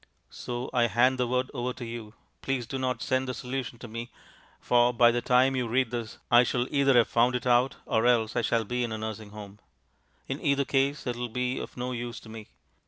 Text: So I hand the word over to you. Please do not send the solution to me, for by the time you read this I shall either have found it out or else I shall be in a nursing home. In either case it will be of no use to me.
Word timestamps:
So 0.31 0.67
I 0.73 0.87
hand 0.87 1.19
the 1.19 1.27
word 1.27 1.51
over 1.53 1.73
to 1.73 1.85
you. 1.85 2.15
Please 2.41 2.65
do 2.65 2.79
not 2.79 3.03
send 3.03 3.27
the 3.27 3.35
solution 3.35 3.77
to 3.77 3.87
me, 3.87 4.09
for 4.59 4.91
by 4.91 5.11
the 5.11 5.21
time 5.21 5.55
you 5.55 5.67
read 5.67 5.91
this 5.91 6.17
I 6.31 6.41
shall 6.41 6.65
either 6.73 6.95
have 6.97 7.07
found 7.07 7.35
it 7.35 7.45
out 7.45 7.75
or 7.85 8.07
else 8.07 8.35
I 8.35 8.41
shall 8.41 8.63
be 8.65 8.83
in 8.83 8.91
a 8.91 8.97
nursing 8.97 9.29
home. 9.29 9.59
In 10.27 10.41
either 10.41 10.65
case 10.65 11.05
it 11.05 11.15
will 11.17 11.29
be 11.29 11.59
of 11.59 11.77
no 11.77 11.91
use 11.91 12.19
to 12.21 12.29
me. 12.29 12.47